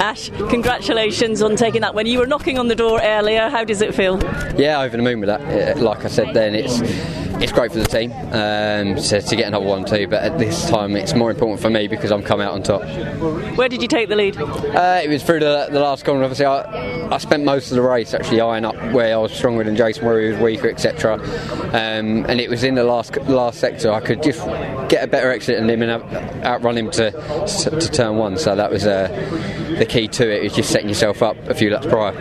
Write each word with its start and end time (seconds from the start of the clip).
Ash, 0.00 0.30
congratulations 0.48 1.42
on 1.42 1.56
taking 1.56 1.80
that 1.80 1.94
win. 1.94 2.06
You 2.06 2.20
were 2.20 2.26
knocking 2.26 2.58
on 2.58 2.68
the 2.68 2.76
door 2.76 3.00
earlier. 3.02 3.48
How 3.48 3.64
does 3.64 3.82
it 3.82 3.94
feel? 3.94 4.18
Yeah, 4.56 4.80
over 4.80 4.96
the 4.96 5.02
moon 5.02 5.20
with 5.20 5.28
that. 5.28 5.78
Like 5.78 6.04
I 6.04 6.08
said, 6.08 6.34
then 6.34 6.54
it's 6.54 6.78
it's 7.40 7.52
great 7.52 7.72
for 7.72 7.78
the 7.78 7.86
team 7.86 8.12
um, 8.12 8.96
to, 8.96 9.22
to, 9.22 9.36
get 9.36 9.46
another 9.46 9.64
one 9.64 9.84
too. 9.84 10.06
But 10.08 10.22
at 10.22 10.38
this 10.38 10.68
time, 10.68 10.96
it's 10.96 11.14
more 11.14 11.30
important 11.30 11.60
for 11.60 11.70
me 11.70 11.86
because 11.86 12.10
I'm 12.10 12.22
coming 12.22 12.46
out 12.46 12.54
on 12.54 12.62
top. 12.62 12.82
Where 13.56 13.68
did 13.68 13.82
you 13.82 13.88
take 13.88 14.08
the 14.08 14.16
lead? 14.16 14.36
Uh, 14.36 15.00
it 15.02 15.08
was 15.08 15.22
through 15.22 15.40
the, 15.40 15.68
the 15.70 15.80
last 15.80 16.04
corner. 16.04 16.24
Obviously, 16.24 16.46
I, 16.46 17.14
I, 17.14 17.18
spent 17.18 17.44
most 17.44 17.70
of 17.70 17.76
the 17.76 17.82
race 17.82 18.14
actually 18.14 18.40
eyeing 18.40 18.64
up 18.64 18.76
where 18.92 19.14
I 19.14 19.18
was 19.18 19.32
stronger 19.32 19.64
than 19.64 19.76
Jason, 19.76 20.04
where 20.04 20.20
he 20.20 20.32
was 20.32 20.40
weaker, 20.40 20.68
etc. 20.68 21.14
Um, 21.68 22.24
and 22.26 22.40
it 22.40 22.48
was 22.48 22.64
in 22.64 22.74
the 22.74 22.84
last 22.84 23.16
last 23.28 23.60
sector 23.60 23.92
I 23.92 24.00
could 24.00 24.22
just 24.22 24.44
get 24.88 25.04
a 25.04 25.06
better 25.06 25.30
exit 25.30 25.58
than 25.58 25.68
him 25.70 25.82
and 25.82 26.44
outrun 26.44 26.76
him 26.76 26.90
to, 26.92 27.10
to, 27.10 27.70
to 27.70 27.90
turn 27.90 28.16
one. 28.16 28.36
So 28.38 28.56
that 28.56 28.70
was 28.70 28.86
uh, 28.86 29.08
the 29.78 29.86
key 29.86 30.08
to 30.08 30.30
it. 30.30 30.44
Is 30.44 30.54
just 30.54 30.70
setting 30.70 30.88
yourself 30.88 31.22
up 31.22 31.36
a 31.48 31.54
few 31.54 31.70
laps 31.70 31.86
prior. 31.86 32.12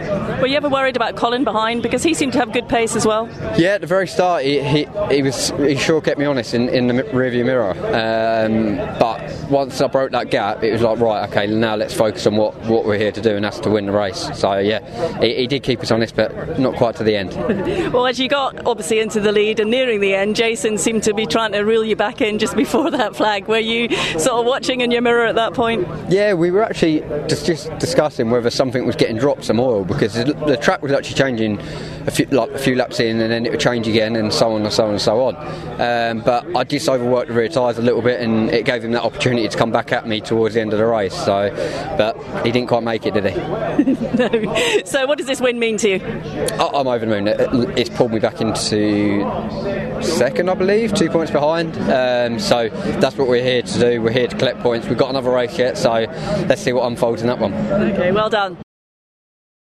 Were 0.41 0.47
you 0.47 0.57
ever 0.57 0.69
worried 0.69 0.95
about 0.95 1.15
Colin 1.15 1.43
behind 1.43 1.81
because 1.81 2.03
he 2.03 2.13
seemed 2.13 2.33
to 2.33 2.39
have 2.39 2.51
good 2.51 2.67
pace 2.69 2.95
as 2.95 3.05
well? 3.05 3.27
Yeah, 3.57 3.75
at 3.75 3.81
the 3.81 3.87
very 3.87 4.07
start, 4.07 4.43
he, 4.43 4.61
he 4.61 4.85
he 5.09 5.21
was 5.21 5.49
he 5.57 5.75
sure 5.75 6.01
kept 6.01 6.19
me 6.19 6.25
honest 6.25 6.53
in, 6.53 6.69
in 6.69 6.87
the 6.87 6.93
rearview 6.93 7.45
mirror. 7.45 7.71
Um, 7.71 8.77
but 8.99 9.49
once 9.49 9.79
I 9.81 9.87
broke 9.87 10.11
that 10.11 10.29
gap, 10.29 10.63
it 10.63 10.71
was 10.71 10.81
like 10.81 10.99
right, 10.99 11.29
okay, 11.29 11.47
now 11.47 11.75
let's 11.75 11.93
focus 11.93 12.27
on 12.27 12.35
what, 12.35 12.55
what 12.65 12.85
we're 12.85 12.97
here 12.97 13.11
to 13.11 13.21
do, 13.21 13.35
and 13.35 13.43
that's 13.43 13.59
to 13.61 13.69
win 13.69 13.85
the 13.85 13.91
race. 13.91 14.29
So 14.37 14.57
yeah, 14.57 15.19
he, 15.21 15.35
he 15.35 15.47
did 15.47 15.63
keep 15.63 15.81
us 15.81 15.91
honest, 15.91 16.15
but 16.15 16.59
not 16.59 16.75
quite 16.75 16.95
to 16.97 17.03
the 17.03 17.15
end. 17.15 17.33
well, 17.93 18.07
as 18.07 18.19
you 18.19 18.27
got 18.27 18.65
obviously 18.65 18.99
into 18.99 19.19
the 19.19 19.31
lead 19.31 19.59
and 19.59 19.71
nearing 19.71 19.99
the 19.99 20.13
end, 20.13 20.35
Jason 20.35 20.77
seemed 20.77 21.03
to 21.03 21.13
be 21.13 21.25
trying 21.25 21.51
to 21.53 21.61
reel 21.61 21.83
you 21.83 21.95
back 21.95 22.21
in 22.21 22.39
just 22.39 22.55
before 22.57 22.91
that 22.91 23.15
flag. 23.15 23.47
Were 23.47 23.59
you 23.59 23.89
sort 24.19 24.39
of 24.39 24.45
watching 24.45 24.81
in 24.81 24.91
your 24.91 25.01
mirror 25.01 25.25
at 25.25 25.35
that 25.35 25.53
point? 25.53 25.87
Yeah, 26.09 26.33
we 26.33 26.51
were 26.51 26.63
actually 26.63 26.99
just, 27.27 27.45
just 27.45 27.77
discussing 27.79 28.29
whether 28.29 28.49
something 28.49 28.85
was 28.85 28.95
getting 28.95 29.17
dropped 29.17 29.45
some 29.45 29.59
oil 29.59 29.85
because 29.85 30.13
the 30.13 30.57
track 30.61 30.81
was 30.81 30.91
actually 30.91 31.15
changing 31.15 31.59
a 32.07 32.11
few, 32.11 32.25
like 32.27 32.49
a 32.51 32.57
few 32.57 32.75
laps 32.75 32.99
in, 32.99 33.19
and 33.19 33.31
then 33.31 33.45
it 33.45 33.51
would 33.51 33.59
change 33.59 33.87
again, 33.87 34.15
and 34.15 34.33
so 34.33 34.53
on 34.53 34.63
and 34.63 34.73
so 34.73 34.85
on 34.85 34.91
and 34.91 35.01
so 35.01 35.21
on. 35.21 35.35
Um, 35.79 36.21
but 36.21 36.45
I 36.55 36.63
just 36.63 36.87
overworked 36.87 37.27
the 37.27 37.33
rear 37.33 37.49
tyres 37.49 37.77
a 37.77 37.81
little 37.81 38.01
bit, 38.01 38.21
and 38.21 38.49
it 38.49 38.65
gave 38.65 38.83
him 38.83 38.91
that 38.93 39.03
opportunity 39.03 39.47
to 39.47 39.57
come 39.57 39.71
back 39.71 39.91
at 39.91 40.07
me 40.07 40.21
towards 40.21 40.55
the 40.55 40.61
end 40.61 40.73
of 40.73 40.79
the 40.79 40.85
race. 40.85 41.13
So, 41.13 41.49
but 41.97 42.17
he 42.45 42.51
didn't 42.51 42.69
quite 42.69 42.83
make 42.83 43.05
it, 43.05 43.13
did 43.13 43.25
he? 43.25 43.35
no. 44.17 44.83
So, 44.85 45.05
what 45.05 45.17
does 45.17 45.27
this 45.27 45.41
win 45.41 45.59
mean 45.59 45.77
to 45.79 45.89
you? 45.89 45.95
I'm 46.59 46.87
over 46.87 47.05
the 47.05 47.07
moon. 47.07 47.27
It's 47.77 47.89
pulled 47.89 48.11
me 48.11 48.19
back 48.19 48.39
into 48.39 49.21
second, 50.01 50.49
I 50.49 50.53
believe, 50.53 50.93
two 50.93 51.09
points 51.09 51.31
behind. 51.31 51.77
Um, 51.77 52.39
so 52.39 52.69
that's 52.99 53.17
what 53.17 53.27
we're 53.27 53.43
here 53.43 53.61
to 53.61 53.79
do. 53.79 54.01
We're 54.01 54.11
here 54.11 54.27
to 54.27 54.37
collect 54.37 54.59
points. 54.61 54.87
We've 54.87 54.97
got 54.97 55.09
another 55.09 55.31
race 55.31 55.57
yet, 55.57 55.77
so 55.77 55.91
let's 56.47 56.61
see 56.61 56.73
what 56.73 56.85
unfolds 56.87 57.21
in 57.21 57.27
that 57.27 57.39
one. 57.39 57.53
Okay, 57.53 58.11
well 58.11 58.29
done. 58.29 58.57